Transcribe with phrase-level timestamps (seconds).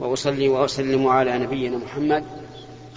[0.00, 2.24] وأصلي وأسلم على نبينا محمد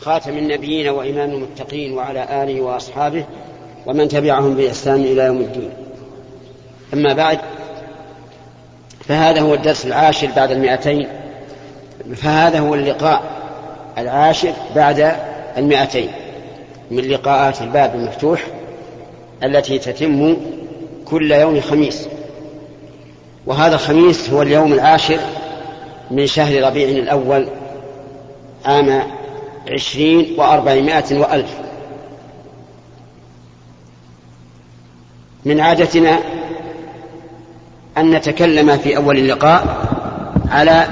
[0.02, 3.26] خاتم النبيين وإمام المتقين وعلى آله وأصحابه
[3.86, 5.70] ومن تبعهم بإحسان إلى يوم الدين.
[6.94, 7.40] أما بعد
[9.08, 11.08] فهذا هو الدرس العاشر بعد المئتين
[12.16, 13.24] فهذا هو اللقاء
[13.98, 15.16] العاشر بعد
[15.58, 16.12] المئتين
[16.92, 18.44] من لقاءات الباب المفتوح
[19.44, 20.38] التي تتم
[21.06, 22.08] كل يوم خميس.
[23.46, 25.20] وهذا الخميس هو اليوم العاشر
[26.12, 27.48] من شهر ربيع الأول
[28.66, 29.04] عام
[29.72, 31.58] عشرين وأربعمائة وألف.
[35.46, 36.20] من عادتنا
[37.98, 39.86] أن نتكلم في أول اللقاء
[40.50, 40.88] على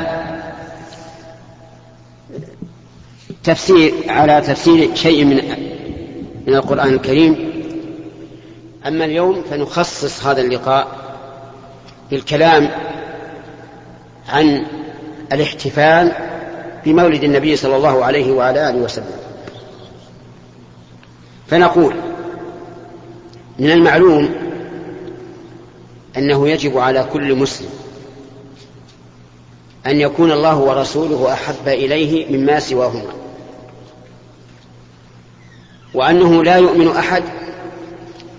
[3.43, 5.35] تفسير على تفسير شيء من
[6.47, 7.53] من القرآن الكريم.
[8.88, 10.88] أما اليوم فنخصص هذا اللقاء
[12.11, 12.69] بالكلام
[14.30, 14.66] عن
[15.33, 16.11] الاحتفال
[16.85, 19.17] بمولد النبي صلى الله عليه وعلى آله وسلم.
[21.47, 21.95] فنقول
[23.59, 24.30] من المعلوم
[26.17, 27.69] أنه يجب على كل مسلم
[29.85, 33.13] أن يكون الله ورسوله أحب إليه مما سواهما
[35.93, 37.23] وأنه لا يؤمن أحد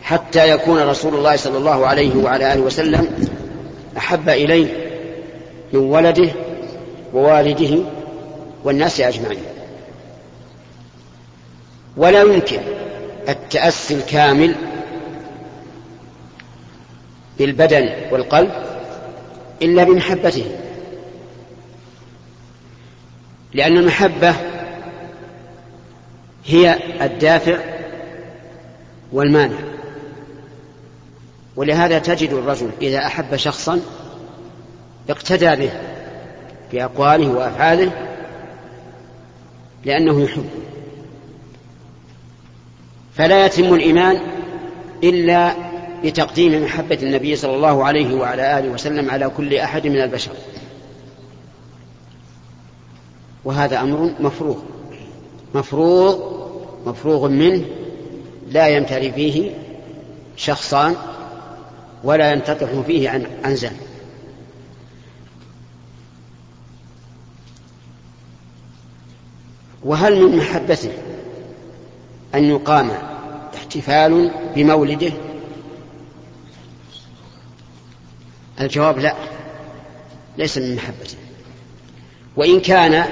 [0.03, 3.29] حتى يكون رسول الله صلى الله عليه وعلى آله وسلم
[3.97, 4.67] أحب إليه
[5.73, 6.31] من ولده
[7.15, 7.79] ووالده
[8.65, 9.43] والناس أجمعين.
[11.97, 12.61] ولا يمكن
[13.29, 14.55] التأسي الكامل
[17.39, 18.53] بالبدن والقلب
[19.63, 20.45] إلا بمحبته.
[23.55, 24.35] لأن المحبة
[26.47, 27.59] هي الدافع
[29.13, 29.59] والمانع.
[31.57, 33.81] ولهذا تجد الرجل إذا أحب شخصا
[35.11, 35.94] اقتدى به.
[36.75, 37.91] في أقواله وأفعاله
[39.85, 40.45] لأنه يحب.
[43.15, 44.21] فلا يتم الإيمان
[45.05, 45.55] إلا
[46.05, 50.31] بتقديم محبة النبي صلى الله عليه وعلى آله وسلم على كل أحد من البشر.
[53.45, 54.59] وهذا أمر مفروغ
[55.55, 56.19] مفروغ
[56.87, 57.65] مفروغ منه
[58.51, 59.51] لا يمتري فيه
[60.37, 60.97] شخصان
[62.05, 63.11] ولا ينتطح فيه
[63.45, 63.73] عن زن.
[69.85, 70.93] وهل من محبته
[72.35, 72.91] أن يقام
[73.55, 75.13] احتفال بمولده؟
[78.61, 79.15] الجواب لا
[80.39, 81.17] ليس من محبته.
[82.37, 83.05] وإن كان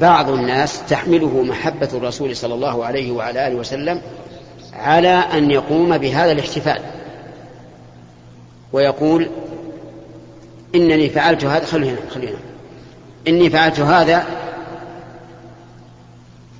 [0.00, 4.00] بعض الناس تحمله محبة الرسول صلى الله عليه وعلى آله وسلم
[4.72, 6.82] على أن يقوم بهذا الاحتفال
[8.72, 9.28] ويقول
[10.74, 12.38] إنني فعلت هذا خلينا خلينا
[13.28, 14.26] إني فعلت هذا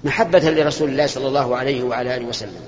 [0.04, 2.60] محبة لرسول الله صلى الله عليه وعلى آله وسلم.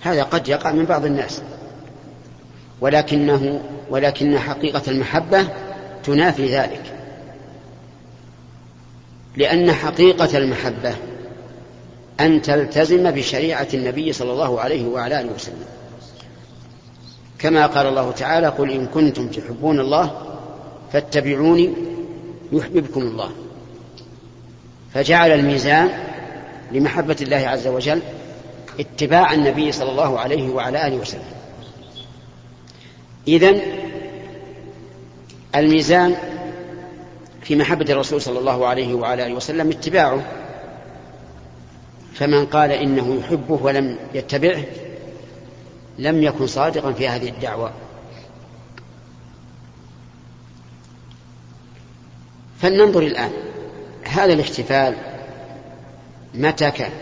[0.00, 1.42] هذا قد يقع من بعض الناس.
[2.80, 3.60] ولكنه
[3.90, 5.48] ولكن حقيقة المحبة
[6.04, 6.96] تنافي ذلك.
[9.36, 10.94] لأن حقيقة المحبة
[12.20, 15.64] أن تلتزم بشريعة النبي صلى الله عليه وعلى آله وسلم.
[17.38, 20.36] كما قال الله تعالى قل إن كنتم تحبون الله
[20.92, 21.72] فاتبعوني
[22.52, 23.30] يحببكم الله.
[24.94, 25.90] فجعل الميزان
[26.72, 28.02] لمحبة الله عز وجل
[28.80, 31.24] اتباع النبي صلى الله عليه وعلى آله وسلم.
[33.28, 33.60] إذن
[35.56, 36.16] الميزان
[37.42, 40.22] في محبة الرسول صلى الله عليه وعلى آله وسلم اتباعه.
[42.14, 44.64] فمن قال إنه يحبه ولم يتبعه
[45.98, 47.72] لم يكن صادقا في هذه الدعوة.
[52.60, 53.30] فلننظر الآن
[54.10, 54.96] هذا الاحتفال
[56.34, 56.92] متى كان؟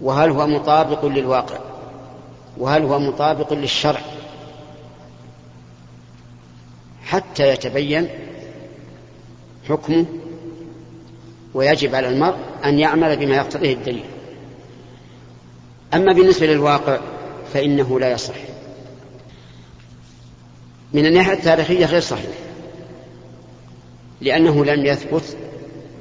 [0.00, 1.58] وهل هو مطابق للواقع؟
[2.58, 4.00] وهل هو مطابق للشرع؟
[7.04, 8.08] حتى يتبين
[9.68, 10.06] حكمه
[11.54, 14.04] ويجب على المرء أن يعمل بما يقتضيه الدليل.
[15.94, 16.98] أما بالنسبة للواقع
[17.52, 18.34] فإنه لا يصح.
[20.92, 22.30] من الناحية التاريخية غير صحيح
[24.20, 25.36] لأنه لم يثبت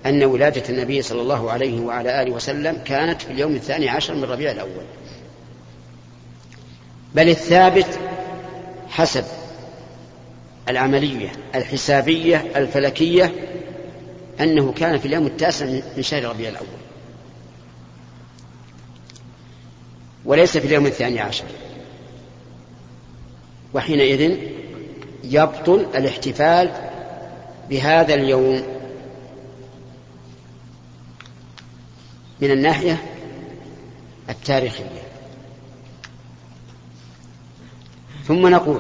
[0.06, 4.24] أن ولادة النبي صلى الله عليه وعلى آله وسلم كانت في اليوم الثاني عشر من
[4.24, 4.86] ربيع الأول.
[7.16, 8.00] بل الثابت
[8.90, 9.24] حسب
[10.70, 13.32] العملية الحسابية الفلكية
[14.40, 16.68] أنه كان في اليوم التاسع من شهر ربيع الأول.
[20.26, 21.46] وليس في اليوم الثاني عشر.
[23.74, 24.38] وحينئذ
[25.24, 26.72] يبطل الاحتفال
[27.70, 28.75] بهذا اليوم.
[32.42, 33.02] من الناحية
[34.30, 35.06] التاريخية.
[38.28, 38.80] ثم نقول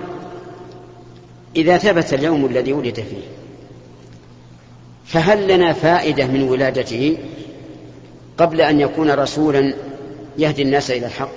[1.55, 3.23] إذا ثبت اليوم الذي ولد فيه
[5.05, 7.17] فهل لنا فائدة من ولادته
[8.37, 9.73] قبل أن يكون رسولا
[10.37, 11.29] يهدي الناس إلى الحق؟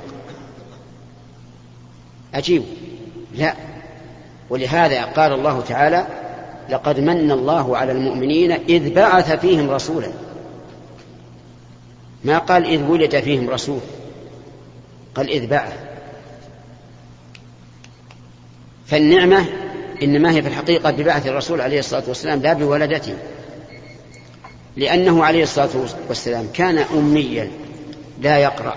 [2.34, 2.62] عجيب
[3.34, 3.54] لا.
[4.50, 6.06] ولهذا قال الله تعالى
[6.70, 10.08] لقد من الله على المؤمنين إذ بعث فيهم رسولا.
[12.24, 13.80] ما قال إذ ولد فيهم رسول
[15.14, 15.72] قال إذ بعث.
[18.86, 19.46] فالنعمة
[20.02, 23.14] إنما هي في الحقيقة ببعث الرسول عليه الصلاة والسلام لا بولدته.
[24.76, 25.68] لأنه عليه الصلاة
[26.08, 27.50] والسلام كان أميا
[28.20, 28.76] لا يقرأ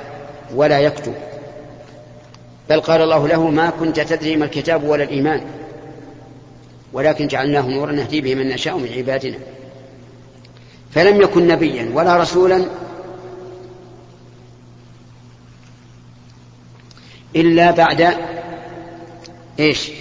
[0.55, 1.13] ولا يكتب.
[2.69, 5.43] بل قال الله له ما كنت تدري ما الكتاب ولا الإيمان.
[6.93, 9.37] ولكن جعلناه نورا نهدي به من نشاء من عبادنا.
[10.91, 12.65] فلم يكن نبيا ولا رسولا
[17.35, 18.17] إلا بعد
[19.59, 19.91] إيش؟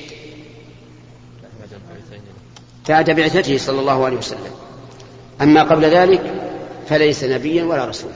[2.88, 4.50] بعد بعثته صلى الله عليه وسلم.
[5.42, 6.34] أما قبل ذلك
[6.88, 8.14] فليس نبيا ولا رسولا.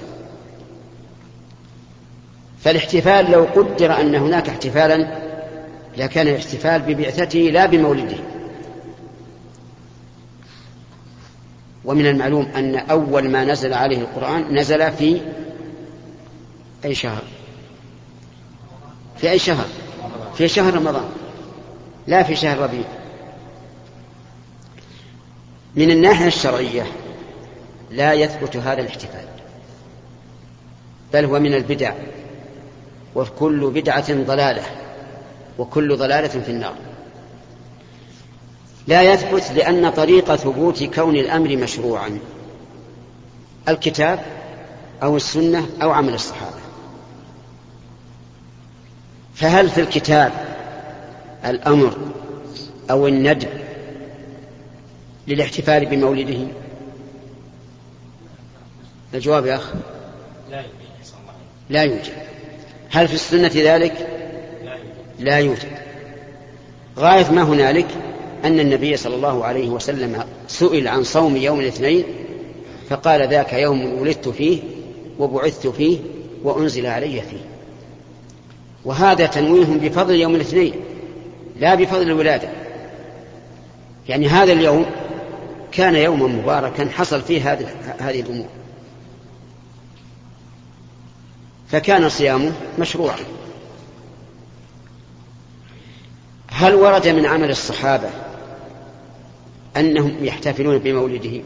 [2.60, 5.18] فالاحتفال لو قدر أن هناك احتفالا
[5.96, 8.16] لكان الاحتفال ببعثته لا بمولده.
[11.84, 15.20] ومن المعلوم أن أول ما نزل عليه القرآن نزل في
[16.84, 17.22] أي شهر؟
[19.16, 19.66] في أي شهر؟
[20.34, 21.08] في شهر رمضان.
[22.06, 22.84] لا في شهر ربيع.
[25.74, 26.86] من الناحية الشرعية
[27.90, 29.24] لا يثبت هذا الاحتفال
[31.12, 31.92] بل هو من البدع
[33.14, 34.62] وكل بدعة ضلالة
[35.58, 36.74] وكل ضلالة في النار.
[38.86, 42.18] لا يثبت لأن طريق ثبوت كون الأمر مشروعا
[43.68, 44.24] الكتاب
[45.02, 46.63] أو السنة أو عمل الصحابة.
[49.34, 50.32] فهل في الكتاب
[51.44, 51.96] الأمر
[52.90, 53.48] أو الندب
[55.28, 56.46] للاحتفال بمولده؟
[59.14, 59.72] الجواب يا أخ
[61.70, 62.12] لا يوجد
[62.90, 64.08] هل في السنة ذلك؟
[65.18, 65.68] لا يوجد.
[66.98, 67.86] غاية ما هنالك
[68.44, 72.04] أن النبي صلى الله عليه وسلم سئل عن صوم يوم الاثنين
[72.88, 74.62] فقال ذاك يوم ولدت فيه
[75.18, 75.98] وبعثت فيه
[76.42, 77.53] وأنزل علي فيه.
[78.84, 80.74] وهذا تنويه بفضل يوم الاثنين
[81.56, 82.48] لا بفضل الولادة.
[84.08, 84.86] يعني هذا اليوم
[85.72, 87.66] كان يوما مباركا حصل فيه هذه
[87.98, 88.46] هذه الأمور.
[91.68, 93.16] فكان صيامه مشروعا.
[96.48, 98.10] هل ورد من عمل الصحابة
[99.76, 101.40] أنهم يحتفلون بمولده؟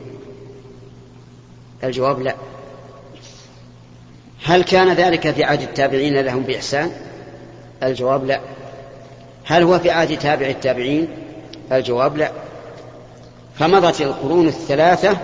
[1.84, 2.34] الجواب لا.
[4.44, 7.07] هل كان ذلك في عهد التابعين لهم بإحسان؟
[7.82, 8.40] الجواب لا.
[9.44, 11.08] هل هو في عهد تابع التابعين؟
[11.72, 12.32] الجواب لا.
[13.54, 15.18] فمضت القرون الثلاثة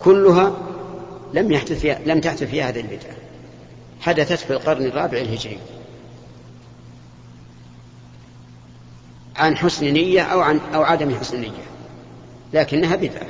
[0.00, 0.52] كلها
[1.34, 3.16] لم يحدث فيها لم تحدث فيها هذه البدعة
[4.00, 5.58] حدثت في القرن الرابع الهجري.
[9.36, 11.68] عن حسن نية أو عن أو عدم حسن نية.
[12.52, 13.26] لكنها بدعة.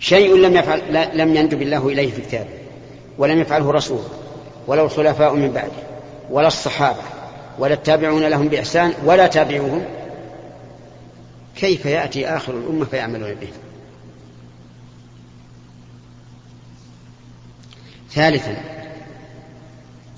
[0.00, 2.50] شيء لم يفعل لم يندب الله إليه في كتابه
[3.18, 4.00] ولم يفعله رسول.
[4.70, 5.82] ولا الخلفاء من بعده
[6.30, 7.02] ولا الصحابة
[7.58, 9.84] ولا التابعون لهم بإحسان ولا تابعوهم
[11.56, 13.48] كيف يأتي آخر الأمة فيعملون به؟
[18.10, 18.56] ثالثا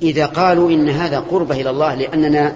[0.02, 2.52] إذا قالوا إن هذا قربة إلى الله لأننا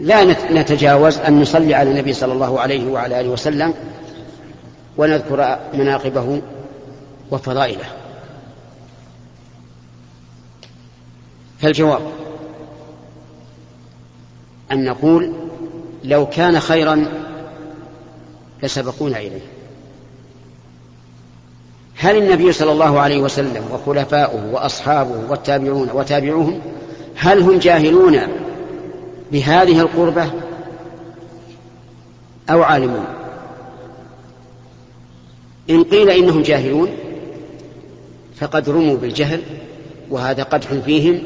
[0.00, 3.74] لا نتجاوز أن نصلي على النبي صلى الله عليه وعلى آله وسلم
[4.96, 6.42] ونذكر مناقبه
[7.30, 8.05] وفضائله.
[11.60, 12.00] فالجواب
[14.72, 15.32] أن نقول
[16.04, 17.04] لو كان خيرا
[18.62, 19.40] لسبقونا إليه.
[21.96, 26.60] هل النبي صلى الله عليه وسلم وخلفاؤه وأصحابه والتابعون وتابعوهم
[27.14, 28.20] هل هم جاهلون
[29.32, 30.30] بهذه القربة
[32.50, 33.06] أو عالمون؟
[35.70, 36.88] إن قيل إنهم جاهلون
[38.36, 39.42] فقد رموا بالجهل
[40.10, 41.22] وهذا قدح فيهم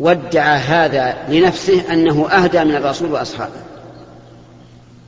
[0.00, 3.60] وادعى هذا لنفسه أنه أهدى من الرسول وأصحابه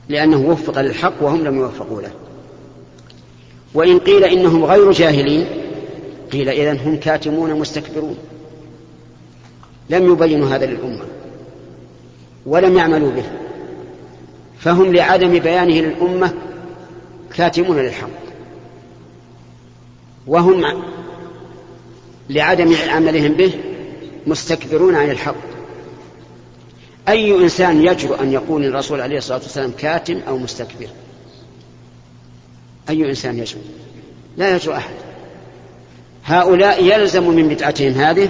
[0.09, 2.11] لأنه وفق للحق وهم لم يوفقوا له.
[3.73, 5.47] وإن قيل إنهم غير جاهلين
[6.31, 8.17] قيل إذن هم كاتمون مستكبرون.
[9.89, 11.05] لم يبينوا هذا للأمة
[12.45, 13.23] ولم يعملوا به
[14.59, 16.33] فهم لعدم بيانه للأمة
[17.35, 18.09] كاتمون للحق.
[20.27, 20.63] وهم
[22.29, 23.53] لعدم عملهم به
[24.27, 25.35] مستكبرون عن الحق.
[27.09, 30.87] أي إنسان يجرؤ أن يقول الرسول عليه الصلاة والسلام كاتم أو مستكبر؟
[32.89, 33.61] أي إنسان يجرؤ؟
[34.37, 34.93] لا يجرؤ أحد.
[36.25, 38.29] هؤلاء يلزم من بدعتهم هذه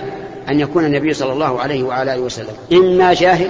[0.50, 3.50] أن يكون النبي صلى الله عليه وعلى آله وسلم إما جاهل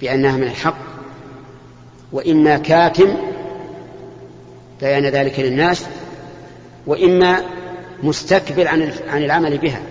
[0.00, 0.76] بأنها من الحق
[2.12, 3.16] وإما كاتم
[4.80, 5.84] بيان ذلك للناس
[6.86, 7.42] وإما
[8.02, 9.82] مستكبر عن عن العمل بها.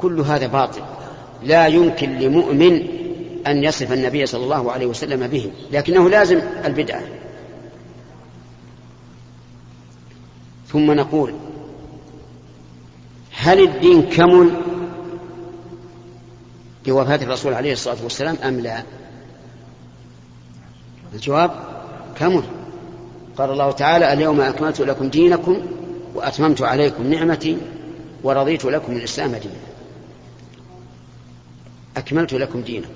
[0.00, 0.82] كل هذا باطل.
[1.42, 2.86] لا يمكن لمؤمن
[3.46, 7.02] أن يصف النبي صلى الله عليه وسلم به لكنه لازم البدعة.
[10.68, 11.34] ثم نقول
[13.36, 14.50] هل الدين كمل
[16.86, 18.82] بوفاة الرسول عليه الصلاة والسلام أم لا؟
[21.14, 21.50] الجواب
[22.16, 22.42] كمل.
[23.38, 25.60] قال الله تعالى اليوم أكملت لكم دينكم
[26.14, 27.56] وأتممت عليكم نعمتي
[28.22, 29.69] ورضيت لكم الإسلام دينا.
[32.00, 32.88] أكملت لكم دينكم.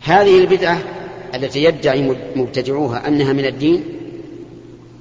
[0.00, 0.78] هذه البدعة
[1.34, 3.84] التي يدعي مبتدعوها أنها من الدين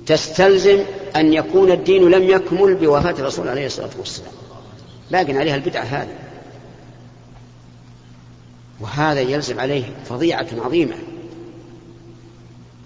[0.05, 0.83] تستلزم
[1.15, 4.31] أن يكون الدين لم يكمل بوفاة الرسول عليه الصلاة والسلام.
[5.11, 6.15] باق عليها البدعة هذه.
[8.79, 10.95] وهذا يلزم عليه فظيعة عظيمة.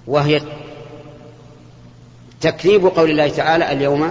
[0.07, 0.41] وهي
[2.41, 4.09] تكذيب قول الله تعالى اليوم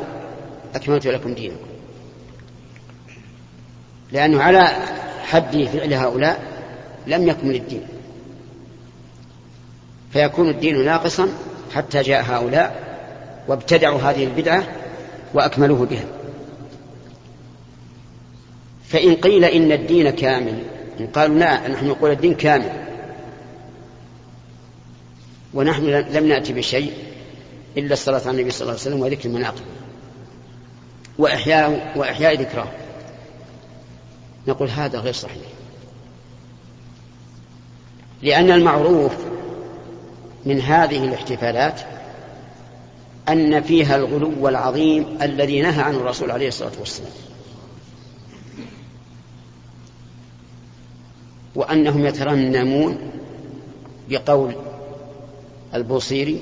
[0.74, 1.74] أكملت لكم دينكم.
[4.14, 4.68] لأنه على
[5.25, 6.42] حد فعل هؤلاء
[7.06, 7.83] لم يكمل الدين.
[10.12, 11.28] فيكون الدين ناقصا
[11.75, 12.85] حتى جاء هؤلاء
[13.49, 14.64] وابتدعوا هذه البدعة
[15.35, 16.04] وأكملوه بها.
[18.88, 20.62] فإن قيل إن الدين كامل
[21.00, 22.73] إن قالوا لا نحن نقول الدين كامل.
[25.54, 26.92] ونحن لم نأتي بشيء
[27.76, 29.64] إلا الصلاة على النبي صلى الله عليه وسلم وذكر المناقب.
[31.18, 32.68] وإحياء وإحياء ذكراه
[34.48, 35.42] نقول هذا غير صحيح.
[38.22, 39.12] لأن المعروف
[40.46, 41.80] من هذه الاحتفالات
[43.28, 47.12] أن فيها الغلو العظيم الذي نهى عنه الرسول عليه الصلاة والسلام.
[51.54, 52.98] وأنهم يترنمون
[54.08, 54.54] بقول
[55.74, 56.40] البوصيري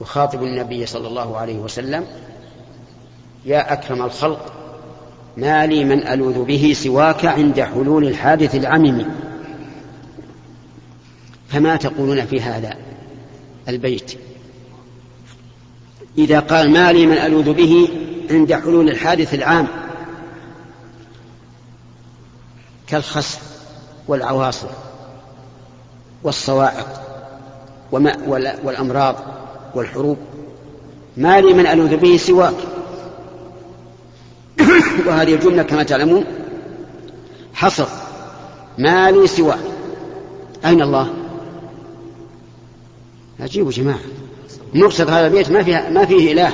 [0.00, 2.06] يخاطب النبي صلى الله عليه وسلم
[3.44, 4.57] يا أكرم الخلق
[5.38, 9.06] ما لي من ألوذ به سواك عند حلول الحادث العمم.
[11.48, 12.74] فما تقولون في هذا
[13.68, 14.12] البيت؟
[16.18, 17.88] إذا قال ما لي من ألوذ به
[18.30, 19.66] عند حلول الحادث العام
[22.86, 23.42] كالخسف
[24.08, 24.70] والعواصف
[26.22, 27.02] والصواعق
[28.64, 29.16] والأمراض
[29.74, 30.18] والحروب.
[31.16, 32.54] ما لي من ألوذ به سواك.
[35.06, 36.24] وهذه الجملة كما تعلمون.
[37.54, 37.86] حصر.
[38.78, 39.58] ما لي سواك
[40.64, 41.08] أين الله؟
[43.40, 43.98] عجيب جماعة.
[44.74, 46.52] مقصد هذا البيت ما فيها ما فيه إله.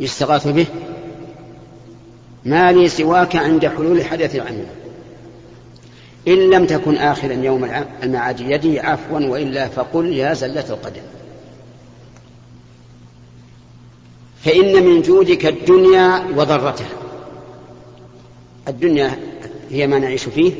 [0.00, 0.66] يستغاث به.
[2.44, 4.66] ما لي سواك عند حلول حدث عنه
[6.28, 7.70] إن لم تكن آخرا يوم
[8.02, 11.02] المعاد يدي عفوا وإلا فقل يا زلة القدم
[14.44, 16.88] فإن من جودك الدنيا وضرتها.
[18.68, 19.18] الدنيا
[19.70, 20.52] هي ما نعيش فيه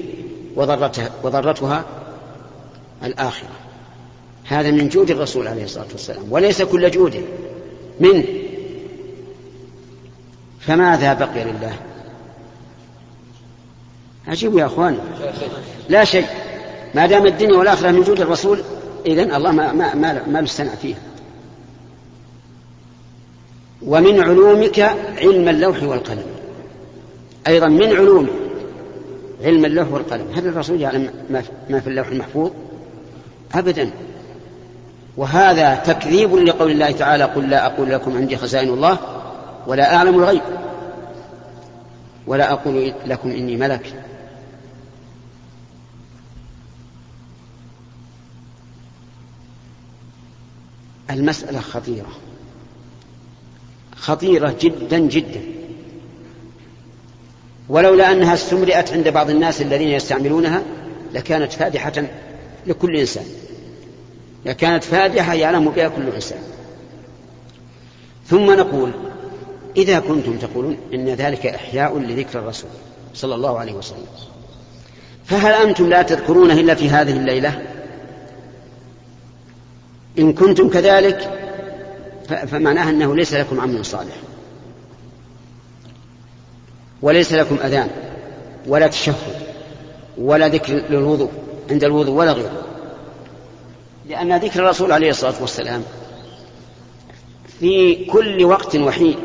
[0.56, 1.84] وضرتها, وضرتها
[3.04, 3.48] الآخرة.
[4.44, 7.24] هذا من جود الرسول عليه الصلاة والسلام وليس كل جود
[8.00, 8.24] منه.
[10.60, 11.76] فماذا بقي لله؟
[14.28, 14.98] عجيب يا أخوان.
[15.88, 16.26] لا شيء.
[16.94, 18.62] ما دام الدنيا والآخرة من جود الرسول
[19.06, 20.98] إذن الله ما ما ما, ما نستنع فيها.
[23.88, 24.80] ومن علومك
[25.18, 26.26] علم اللوح والقلم.
[27.46, 28.28] أيضا من علومه
[29.42, 30.26] علم اللوح والقلم.
[30.34, 31.10] هل الرسول يعلم
[31.70, 32.50] ما في اللوح المحفوظ؟
[33.54, 33.90] ابدا.
[35.16, 38.98] وهذا تكذيب لقول الله تعالى قل لا أقول لكم عندي خزائن الله
[39.66, 40.42] ولا أعلم الغيب
[42.26, 43.94] ولا أقول لكم إني ملك.
[51.10, 52.27] المسألة خطيرة.
[54.00, 55.40] خطيرة جدا جدا.
[57.68, 60.62] ولولا أنها استمرئت عند بعض الناس الذين يستعملونها
[61.14, 61.92] لكانت فادحة
[62.66, 63.24] لكل إنسان.
[64.46, 66.38] لكانت فادحة يعلم بها كل إنسان.
[68.26, 68.90] ثم نقول
[69.76, 72.70] إذا كنتم تقولون إن ذلك إحياء لذكر الرسول
[73.14, 74.06] صلى الله عليه وسلم
[75.24, 77.62] فهل أنتم لا تذكرونه إلا في هذه الليلة؟
[80.18, 81.37] إن كنتم كذلك
[82.28, 84.14] فمعناه أنه ليس لكم عمل صالح.
[87.02, 87.90] وليس لكم أذان
[88.66, 89.14] ولا تشهد
[90.18, 91.30] ولا ذكر للوضوء
[91.70, 92.64] عند الوضوء ولا غيره.
[94.08, 95.82] لأن ذكر الرسول عليه الصلاة والسلام
[97.60, 99.16] في كل وقت وحين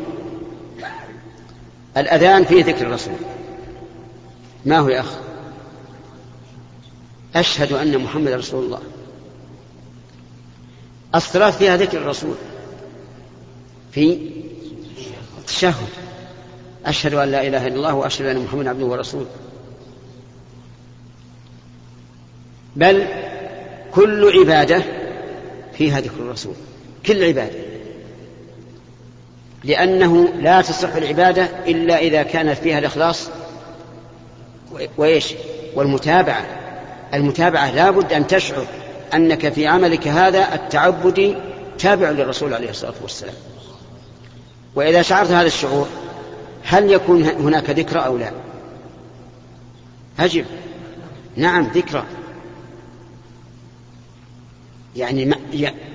[1.96, 3.14] الأذان فيه ذكر الرسول.
[4.64, 5.12] ما هو يا أخ
[7.36, 8.80] أشهد أن محمد رسول الله.
[11.14, 12.34] الصلاة فيها ذكر الرسول.
[13.94, 14.18] في
[15.38, 15.88] التشهد.
[16.86, 19.26] أشهد أن لا إله إلا الله وأشهد أن محمدا عبده ورسوله.
[22.76, 23.06] بل
[23.92, 24.82] كل عبادة
[25.72, 26.54] فيها ذكر الرسول.
[27.06, 27.58] كل عبادة.
[29.64, 33.28] لأنه لا تصح العبادة إلا إذا كانت فيها الإخلاص
[34.98, 35.34] وإيش؟
[35.74, 36.46] والمتابعة.
[37.14, 38.66] المتابعة لا بد أن تشعر
[39.14, 41.34] أنك في عملك هذا التعبدي
[41.78, 43.34] تابع للرسول عليه الصلاة والسلام.
[44.74, 45.86] وإذا شعرت هذا الشعور
[46.64, 48.32] هل يكون هناك ذكرى أو لا؟
[50.18, 50.44] أجب.
[51.36, 52.04] نعم ذكرى.
[54.96, 55.34] يعني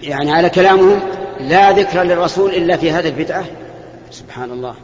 [0.01, 1.00] يعني على كلامهم
[1.39, 3.45] لا ذكر للرسول إلا في هذه البدعة؟
[4.12, 4.75] سبحان الله.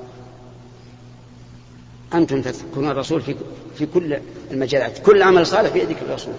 [2.14, 3.36] أنتم تذكرون الرسول في
[3.78, 4.18] في كل
[4.52, 6.34] المجالات كل عمل صالح في ذكر الرسول.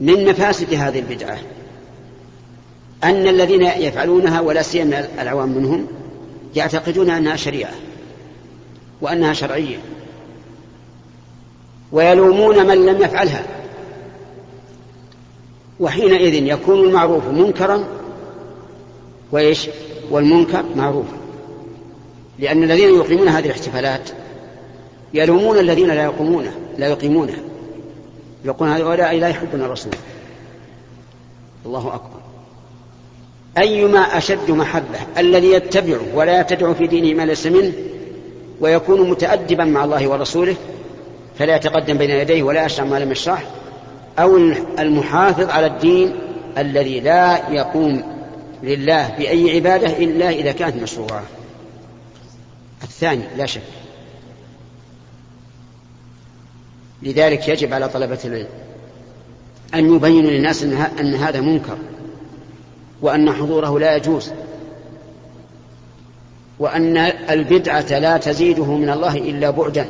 [0.00, 1.38] من مفاسد هذه البدعة؟
[3.04, 5.86] أن الذين يفعلونها ولا سيما العوام منهم
[6.56, 7.72] يعتقدون أنها شريعة
[9.00, 9.78] وأنها شرعية
[11.92, 13.44] ويلومون من لم يفعلها
[15.80, 17.84] وحينئذ يكون المعروف منكرا
[19.32, 19.68] وإيش؟
[20.10, 21.16] والمنكر معروفا
[22.38, 24.10] لأن الذين يقيمون هذه الاحتفالات
[25.14, 27.38] يلومون الذين لا يقومونه لا يقيمونها
[28.44, 29.92] يقول هؤلاء لا يحبون الرسول.
[31.66, 32.20] الله أكبر.
[33.58, 37.72] أيما أشد محبة الذي يتبعه ولا يتبع في دينه ما ليس منه
[38.60, 40.56] ويكون متأدبا مع الله ورسوله
[41.38, 43.42] فلا يتقدم بين يديه ولا يشرع ما لم يشرع
[44.18, 44.36] أو
[44.78, 46.14] المحافظ على الدين
[46.58, 48.02] الذي لا يقوم
[48.62, 51.22] لله بأي عبادة إلا إذا كانت مشروعة.
[52.82, 53.60] الثاني لا شك.
[57.02, 58.48] لذلك يجب على طلبة العلم
[59.74, 60.62] أن يبينوا للناس
[61.00, 61.78] أن هذا منكر.
[63.04, 64.30] وأن حضوره لا يجوز
[66.58, 66.96] وأن
[67.30, 69.86] البدعة لا تزيده من الله إلا بعدا.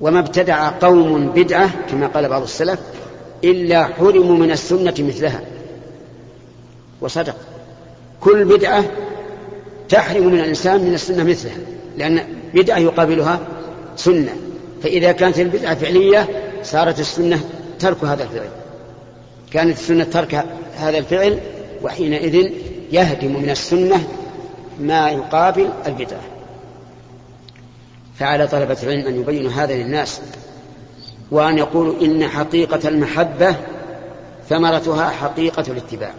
[0.00, 2.80] وما ابتدع قوم بدعة كما قال بعض السلف
[3.44, 5.40] إلا حرموا من السنة مثلها.
[7.00, 7.36] وصدق.
[8.20, 8.84] كل بدعة
[9.88, 11.56] تحرم من الإنسان من السنة مثلها
[11.98, 12.20] لأن
[12.54, 13.38] بدعة يقابلها
[13.96, 14.36] سنة.
[14.82, 16.28] فإذا كانت البدعة فعلية
[16.62, 17.40] صارت السنة
[17.78, 18.63] ترك هذا الفعل.
[19.54, 20.44] كانت السنة ترك
[20.76, 21.40] هذا الفعل
[21.82, 22.50] وحينئذ
[22.92, 24.08] يهدم من السنة
[24.80, 26.20] ما يقابل البدعة.
[28.18, 30.20] فعلى طلبة العلم أن يبينوا هذا للناس
[31.30, 33.56] وأن يقولوا إن حقيقة المحبة
[34.48, 36.14] ثمرتها حقيقة الاتباع.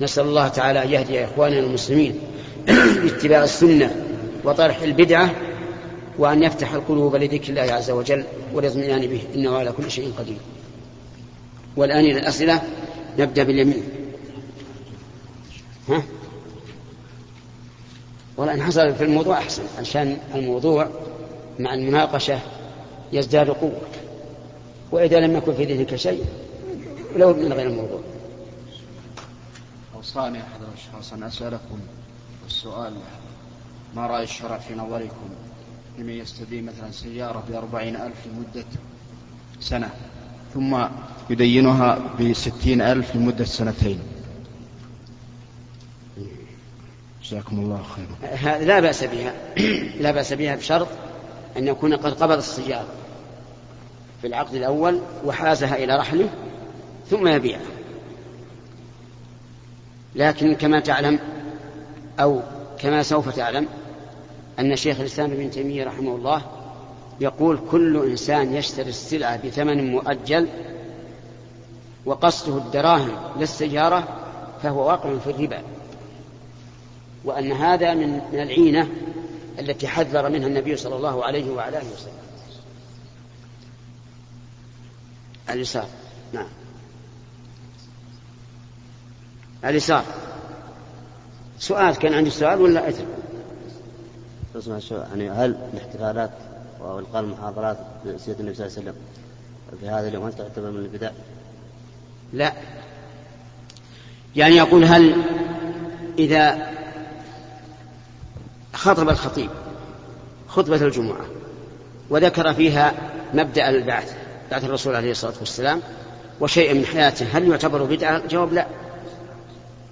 [0.00, 2.20] نسأل الله تعالى أن يهدي إخواننا المسلمين
[3.04, 4.04] لاتباع السنة
[4.44, 5.30] وطرح البدعة
[6.18, 10.38] وأن يفتح القلوب لذكر الله عز وجل والاطمئنان به إنه على كل شيء قدير.
[11.76, 12.62] والآن إلى الأسئلة.
[13.18, 13.82] نبدأ باليمين.
[15.88, 16.02] ها؟
[18.36, 20.88] والله إن حصل في الموضوع أحسن عشان الموضوع
[21.58, 22.40] مع المناقشة
[23.12, 23.80] يزداد قوة.
[24.92, 26.24] وإذا لم يكن في ذهنك شيء
[27.16, 28.00] لو من غير الموضوع.
[29.96, 31.78] أوصاني أحد الأشخاص أن أسألكم
[32.46, 32.92] السؤال
[33.96, 35.47] ما رأي الشرع في نظركم؟
[35.98, 38.66] لمن يستدين مثلا سيارة بأربعين ألف لمدة
[39.60, 39.90] سنة
[40.54, 40.84] ثم
[41.30, 43.98] يدينها بستين ألف لمدة سنتين.
[47.24, 48.58] جزاكم الله خيرا.
[48.58, 49.32] لا بأس بها
[50.02, 50.88] لا بأس بها بشرط
[51.56, 52.88] أن يكون قد قبض السيارة
[54.20, 56.28] في العقد الأول وحازها إلى رحله
[57.10, 57.60] ثم يبيعها.
[60.14, 61.18] لكن كما تعلم
[62.20, 62.42] أو
[62.78, 63.68] كما سوف تعلم
[64.58, 66.42] أن شيخ الإسلام ابن تيمية رحمه الله
[67.20, 70.48] يقول كل إنسان يشتري السلعة بثمن مؤجل
[72.06, 74.08] وقصده الدراهم للسيارة
[74.62, 75.62] فهو واقع في الربا.
[77.24, 78.88] وأن هذا من من العينة
[79.58, 82.12] التي حذر منها النبي صلى الله عليه وعلى آله وسلم.
[85.50, 85.86] اليسار
[86.32, 86.48] نعم.
[89.64, 90.04] اليسار
[91.58, 93.04] سؤال كان عندي سؤال ولا أثر؟
[94.90, 96.30] يعني هل الاحتفالات
[96.80, 98.94] والقاء المحاضرات بسيره النبي صلى الله عليه وسلم
[99.80, 101.10] في هذا اليوم هل تعتبر من البدع؟
[102.32, 102.52] لا
[104.36, 105.22] يعني يقول هل
[106.18, 106.68] إذا
[108.72, 109.50] خطب الخطيب
[110.48, 111.26] خطبة الجمعة
[112.10, 112.92] وذكر فيها
[113.34, 114.16] مبدأ البعث
[114.50, 115.80] بعث الرسول عليه الصلاة والسلام
[116.40, 118.66] وشيء من حياته هل يعتبر بدعة؟ الجواب لا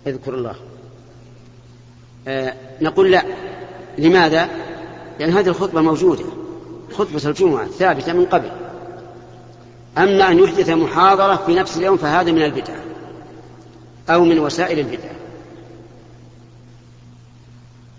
[0.07, 0.55] اذكر الله
[2.29, 3.23] آه نقول لا
[3.99, 4.49] لماذا؟
[5.21, 6.25] لأن هذه الخطبة موجودة
[6.93, 8.51] خطبة الجمعة ثابتة من قبل.
[9.99, 12.81] أما أن يحدث محاضرة في نفس اليوم فهذا من البدعة
[14.11, 15.17] أو من وسائل البدعة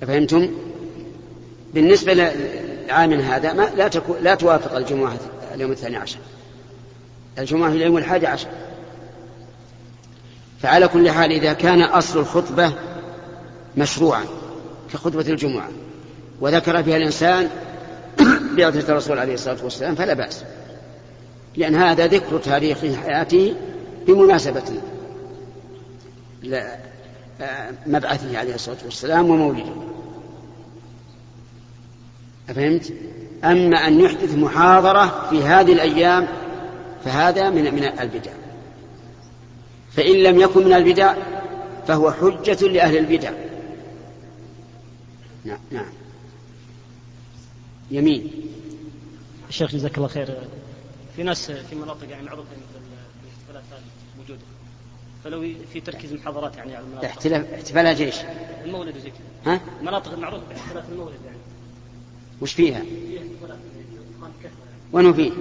[0.01, 0.49] فهمتم؟
[1.73, 5.17] بالنسبة لعامنا هذا ما لا, تكو لا توافق الجمعة
[5.53, 6.19] اليوم الثاني عشر.
[7.39, 8.47] الجمعة اليوم الحادي عشر.
[10.61, 12.73] فعلى كل حال إذا كان أصل الخطبة
[13.77, 14.23] مشروعا
[14.93, 15.69] كخطبة الجمعة.
[16.41, 17.49] وذكر فيها الإنسان
[18.57, 20.43] بعثة الرسول عليه الصلاة والسلام فلا بأس.
[21.57, 23.53] لأن هذا ذكر تاريخ حياته
[24.07, 24.63] بمناسبة
[27.87, 29.73] مبعثه عليه الصلاة والسلام ومولده.
[32.49, 32.93] أفهمت؟
[33.43, 36.27] أما أن يحدث محاضرة في هذه الأيام
[37.05, 38.31] فهذا من من البدع.
[39.91, 41.15] فإن لم يكن من البدع
[41.87, 43.31] فهو حجة لأهل البدع.
[45.45, 45.85] نعم نعم.
[47.91, 48.31] يمين
[49.49, 50.37] الشيخ جزاك الله خير
[51.15, 52.49] في ناس في مناطق يعني معروفه
[53.23, 54.39] الاحتفالات هذه موجودة
[55.23, 57.07] فلو في تركيز محاضرات يعني على المناطق
[57.53, 58.15] احتفالات إيش؟
[58.65, 61.37] المولد وزي كذا ها؟ مناطق معروفة باحتفالات المولد يعني
[62.41, 62.81] وش فيها؟
[64.91, 65.31] وين هو فيه؟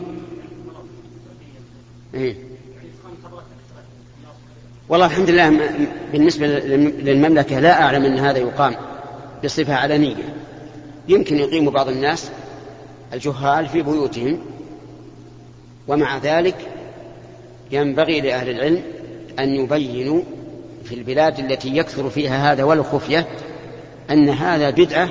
[2.15, 2.37] إيه؟
[4.89, 5.71] والله الحمد لله
[6.13, 8.77] بالنسبة للمملكة لا أعلم أن هذا يقام
[9.45, 10.35] بصفة علنية
[11.09, 12.31] يمكن يقيم بعض الناس
[13.13, 14.39] الجهال في بيوتهم
[15.89, 16.57] ومع ذلك
[17.71, 18.83] ينبغي لأهل العلم
[19.39, 20.23] أن يبينوا
[20.85, 23.29] في البلاد التي يكثر فيها هذا ولو خفية
[24.11, 25.09] أن هذا بدعة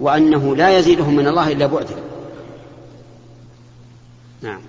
[0.00, 1.96] وأنه لا يزيدهم من الله إلا بعدا.
[4.42, 4.60] نعم.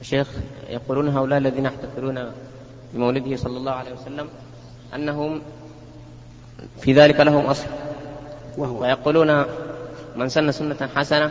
[0.00, 0.28] الشيخ
[0.70, 2.32] يقولون هؤلاء الذين يحتفلون
[2.94, 4.28] بمولده صلى الله عليه وسلم
[4.94, 5.40] أنهم
[6.80, 7.66] في ذلك لهم أصل.
[8.58, 8.82] وهو.
[8.82, 9.44] ويقولون
[10.16, 11.30] من سن سنة حسنة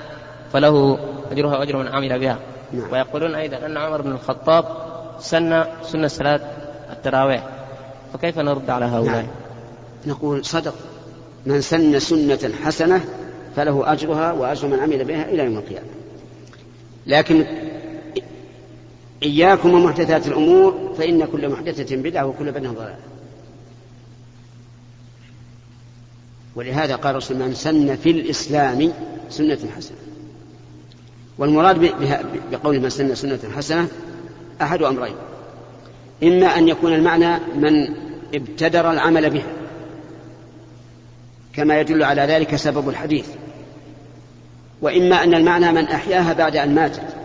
[0.54, 1.00] فله
[1.32, 2.39] أجرها وأجر من عمل بها.
[2.74, 2.92] نعم.
[2.92, 4.65] ويقولون أيضا أن عمر بن الخطاب
[5.20, 6.39] سن سنة صلاة
[6.92, 7.44] التراويح.
[8.13, 9.28] فكيف نرد على هؤلاء؟ نعم.
[10.06, 10.76] نقول صدق.
[11.46, 13.02] من سن سنة حسنة
[13.56, 15.88] فله أجرها وأجر من عمل بها إلى يوم القيامة.
[17.08, 17.46] لكن
[19.24, 22.96] إياكم ومحدثات الأمور فإن كل محدثة بدعة وكل بدعة ضلالة.
[26.60, 28.93] ولهذا قال الرسول من سن في الإسلام
[29.30, 29.98] سنة حسنة.
[31.38, 31.91] والمراد
[32.52, 33.88] بقول من سن سنة حسنة
[34.62, 35.15] أحد أمرين.
[36.24, 37.95] إما أن يكون المعنى من
[38.36, 39.54] ابتدر العمل بها
[41.54, 43.28] كما يدل على ذلك سبب الحديث.
[44.82, 47.15] وإما أن المعنى من أحياها بعد أن ماتت.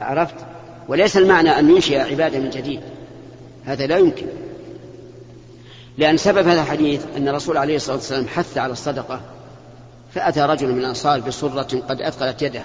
[0.00, 0.36] عرفت؟
[0.88, 2.80] وليس المعنى أن ينشئ عبادة من جديد.
[3.64, 4.26] هذا لا يمكن.
[5.98, 9.20] لأن سبب هذا الحديث أن الرسول عليه الصلاة والسلام حث على الصدقة.
[10.14, 12.62] فأتى رجل من الأنصار بصرة قد أثقلت يده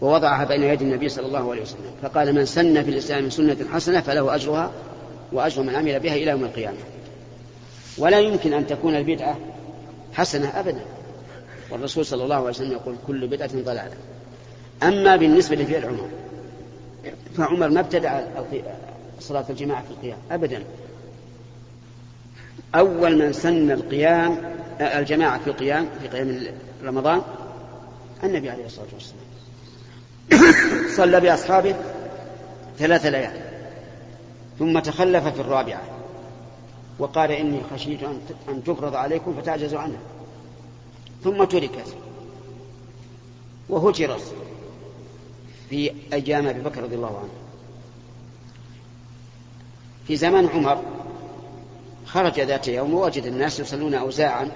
[0.00, 1.92] ووضعها بين يدي النبي صلى الله عليه وسلم.
[2.02, 4.70] فقال من سن في الإسلام سنة حسنة فله أجرها
[5.32, 6.78] وأجر من عمل بها إلى يوم القيامة.
[7.98, 9.38] ولا يمكن أن تكون البدعة
[10.12, 10.84] حسنة أبدا.
[11.70, 13.96] والرسول صلى الله عليه وسلم يقول كل بدعة ضلالة.
[14.82, 16.08] أما بالنسبة لفعل عمر
[17.36, 18.20] فعمر ما ابتدع
[19.20, 20.62] صلاة الجماعة في القيام أبدا.
[22.74, 24.38] أول من سن القيام
[24.80, 26.46] الجماعة في القيام في قيام
[26.84, 27.22] رمضان
[28.24, 29.30] النبي عليه الصلاة والسلام.
[30.96, 31.74] صلى بأصحابه
[32.78, 33.40] ثلاث ليال.
[34.58, 35.82] ثم تخلف في الرابعة.
[36.98, 38.00] وقال إني خشيت
[38.48, 40.00] أن تفرض عليكم فتعجزوا عنها
[41.24, 41.96] ثم تركت
[43.68, 44.34] وهجرت
[45.70, 47.30] في أيام أبي بكر رضي الله عنه.
[50.06, 50.82] في زمان عمر
[52.12, 54.50] خرج ذات يوم ووجد الناس يصلون أوزاعا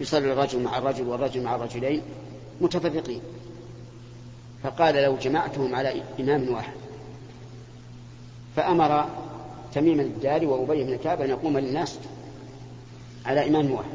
[0.00, 2.02] يصلي الرجل مع الرجل والرجل مع الرجلين
[2.60, 3.20] متفرقين.
[4.62, 6.72] فقال لو جمعتهم على إمام واحد.
[8.56, 9.08] فأمر
[9.74, 11.98] تميم الداري وأبي بن كعب أن يقوم للناس
[13.26, 13.94] على إمام واحد.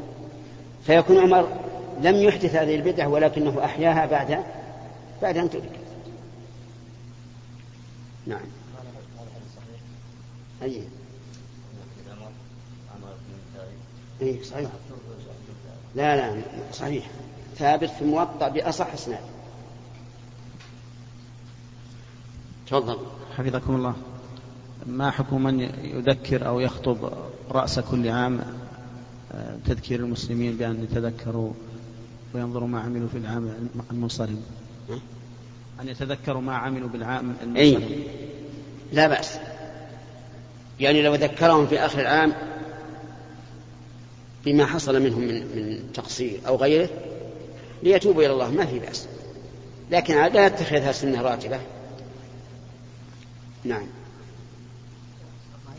[0.86, 1.48] فيكون عمر
[2.02, 4.44] لم يحدث هذه البدعة ولكنه أحياها بعد
[5.22, 5.70] بعد أن تركت
[8.26, 8.40] نعم.
[10.62, 10.82] أي.
[14.22, 14.70] أي صحيح.
[15.94, 17.10] لا لا صحيح.
[17.56, 19.20] ثابت في الموطأ بأصح إسناد.
[22.66, 22.98] تفضل.
[23.36, 23.94] حفظكم الله.
[24.86, 27.12] ما حكم من يذكر أو يخطب
[27.50, 28.40] رأس كل عام؟
[29.32, 31.52] آه، تذكير المسلمين بأن يتذكروا
[32.34, 34.42] وينظروا ما عملوا في العام المنصرم.
[35.80, 37.56] أن يتذكروا ما عملوا بالعام المنصرم.
[37.56, 38.04] أي
[38.92, 39.38] لا بأس.
[40.80, 42.32] يعني لو ذكرهم في آخر العام
[44.44, 46.88] بما حصل منهم من من تقصير أو غيره
[47.82, 49.06] ليتوبوا إلى الله ما في بأس.
[49.90, 51.60] لكن لا يتخذها سنة راتبة.
[53.64, 53.86] نعم.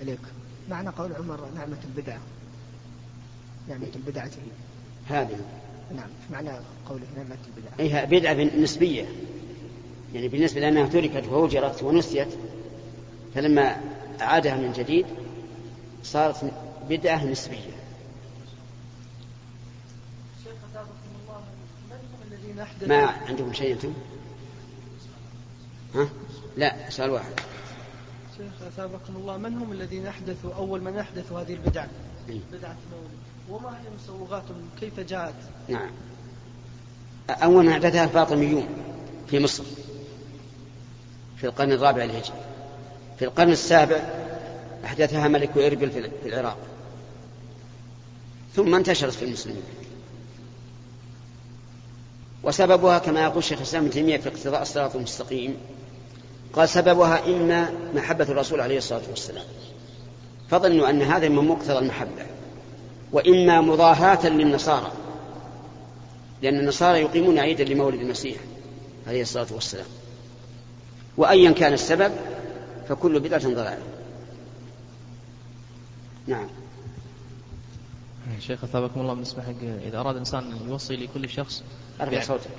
[0.02, 0.20] إليك.
[0.70, 2.20] معنى قول عمر نعمة البدعة
[3.70, 4.30] نعمة البدعة
[5.10, 5.38] هذه
[5.96, 6.10] نعم.
[6.32, 6.50] معنى
[6.90, 9.06] قوله نعمة البدعة أيها بدعة نسبية
[10.14, 12.28] يعني بالنسبة لأنها تركت وهجرت ونسيت.
[13.36, 13.76] فلما
[14.22, 15.06] أعادها من جديد
[16.04, 16.52] صارت
[16.90, 17.81] بدعة نسبية.
[22.88, 23.94] ما عندكم شيء أنتم؟
[25.96, 26.10] ها؟
[26.58, 27.32] لا سؤال واحد.
[28.38, 31.88] شيخ أثابكم الله من هم الذين أحدثوا أول من أحدثوا هذه البدعة
[32.30, 33.12] إيه؟ بدعة المولد.
[33.50, 35.36] وما هي مسوغاتهم كيف جاءت؟
[35.70, 35.92] نعم.
[37.30, 38.68] أول من أحدثها الفاطميون
[39.28, 39.64] في مصر
[41.38, 42.42] في القرن الرابع الهجري
[43.20, 44.00] في القرن السابع
[44.86, 46.58] أحدثها ملك إربل في العراق.
[48.56, 49.64] ثم انتشرت في المسلمين.
[52.44, 55.58] وسببها كما يقول شيخ الإسلام ابن تيمية في اقتضاء الصراط المستقيم
[56.54, 59.46] قال سببها إما محبة الرسول عليه الصلاة والسلام.
[60.50, 62.26] فظنوا أن هذا من مقتضى المحبة
[63.12, 64.92] وإما مضاهاة للنصارى
[66.42, 68.38] لأن النصارى يقيمون عيدا لمولد المسيح
[69.08, 69.86] عليه الصلاة والسلام.
[71.18, 72.12] وأيا كان السبب
[72.90, 73.84] فكل بدعة ضلالة.
[76.28, 76.48] نعم.
[78.40, 79.64] شيخ أثابكم الله بالنسبة حق.
[79.88, 81.64] إذا أراد إنسان يوصي لكل شخص
[82.02, 82.50] أرفع صوتك.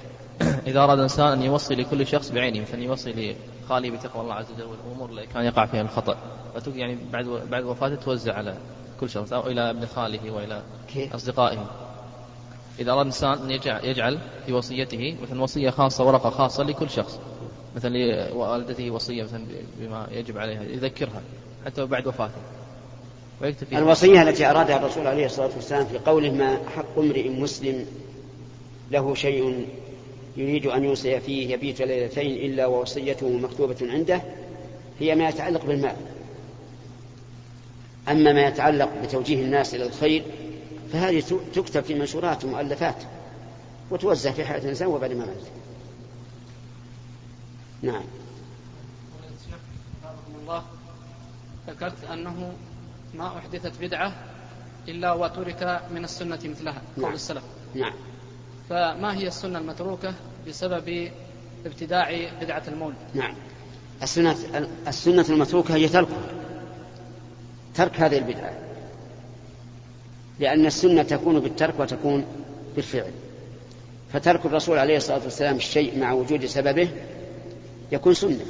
[0.67, 4.63] إذا أراد إنسان أن يوصي لكل شخص بعينه مثلا يوصي لخالي بتقوى الله عز وجل
[4.65, 6.17] والأمور اللي كان يقع فيها الخطأ
[6.75, 8.57] يعني بعد بعد وفاته توزع على
[9.01, 10.63] كل شخص أو إلى ابن خاله وإلى
[11.15, 11.67] أصدقائه.
[12.79, 17.19] إذا أراد إنسان أن يجعل, يجعل في وصيته مثلا وصية خاصة ورقة خاصة لكل شخص
[17.77, 19.47] مثلا لوالدته وصية مثلا
[19.79, 21.23] بما يجب عليها يذكرها
[21.67, 22.62] حتى بعد وفاته.
[23.43, 27.87] ويكتفي الوصية التي أرادها الرسول عليه الصلاة والسلام في قوله ما حق امرئ مسلم
[28.91, 29.67] له شيء
[30.37, 34.23] يريد أن يوصي فيه يبيت ليلتين إلا ووصيته مكتوبة عنده
[35.01, 35.97] هي ما يتعلق بالمال.
[38.09, 40.25] أما ما يتعلق بتوجيه الناس إلى الخير
[40.93, 41.23] فهذه
[41.55, 42.97] تكتب في منشورات ومؤلفات
[43.91, 45.37] وتوزع في حياة الإنسان وبعد ما مات.
[47.83, 48.03] نعم.
[50.43, 50.63] الله
[51.69, 52.53] ذكرت أنه
[53.15, 54.13] ما أحدثت بدعة
[54.89, 57.15] إلا وترك من السنة مثلها قول نعم.
[57.15, 57.43] السلف.
[57.75, 57.93] نعم.
[58.71, 60.15] فما هي السنة المتروكة
[60.49, 61.11] بسبب
[61.67, 63.35] ابتداع بدعة المولد؟ نعم.
[64.03, 64.37] السنة
[64.89, 66.23] السنة المتروكة هي تركها.
[67.75, 68.59] ترك هذه البدعة.
[70.41, 72.25] لأن السنة تكون بالترك وتكون
[72.77, 73.13] بالفعل.
[74.13, 76.89] فترك الرسول عليه الصلاة والسلام الشيء مع وجود سببه
[77.93, 78.47] يكون سنة.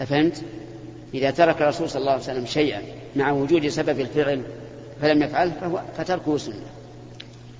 [0.00, 0.44] أفهمت؟
[1.14, 2.82] إذا ترك الرسول صلى الله عليه وسلم شيئا
[3.16, 4.42] مع وجود سبب الفعل
[5.02, 6.66] فلم يفعله فهو فتركه سنة.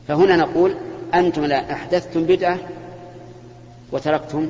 [0.08, 0.74] فهنا نقول
[1.14, 2.58] أنتم لا أحدثتم بدعة
[3.92, 4.48] وتركتم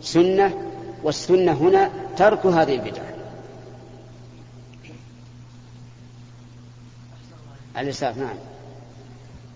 [0.00, 0.54] سنة
[1.02, 3.14] والسنة هنا ترك هذه البدعة.
[7.78, 8.36] الإسراف نعم.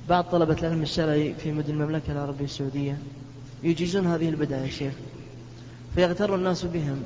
[0.09, 2.99] بعض طلبة العلم الشرعي في مدن المملكة العربية السعودية
[3.63, 4.93] يجيزون هذه البدع يا شيخ
[5.95, 7.03] فيغتر الناس بهم.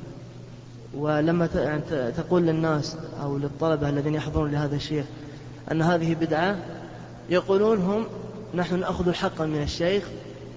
[0.97, 1.47] ولما
[2.17, 5.05] تقول للناس أو للطلبة الذين يحضرون لهذا الشيخ
[5.73, 6.57] أن هذه بدعة
[7.31, 8.05] يقولون هم
[8.55, 10.05] نحن نأخذ الحق من الشيخ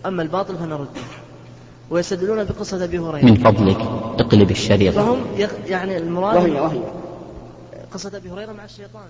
[0.06, 0.89] أما الباطل فنرده.
[1.89, 3.26] ويستدلون بقصة أبي هريرة.
[3.26, 3.82] من فضلك
[4.19, 5.19] اقلب الشريط فهم
[5.67, 6.82] يعني المراد وهي وهي.
[7.93, 9.04] قصة أبي هريرة مع الشيطان.